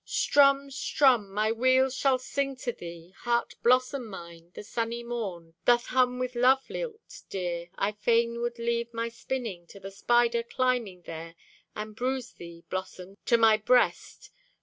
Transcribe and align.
Strumm, 0.03 0.71
strumm! 0.71 1.29
My 1.31 1.51
wheel 1.51 1.91
shall 1.91 2.17
sing 2.17 2.55
to 2.55 2.71
thee, 2.71 3.13
Heart 3.19 3.53
blossom 3.61 4.07
mine. 4.07 4.49
The 4.55 4.63
sunny 4.63 5.03
morn 5.03 5.53
Doth 5.65 5.85
hum 5.85 6.17
with 6.17 6.33
lovelilt, 6.33 7.21
dear. 7.29 7.67
I 7.77 7.91
fain 7.91 8.41
would 8.41 8.57
leave 8.57 8.91
my 8.95 9.09
spinning 9.09 9.67
To 9.67 9.79
the 9.79 9.91
spider 9.91 10.41
climbing 10.41 11.03
there, 11.03 11.35
And 11.75 11.95
bruise 11.95 12.31
thee, 12.33 12.63
blossom, 12.67 13.15
to 13.27 13.37
my 13.37 13.57
breast. 13.57 14.31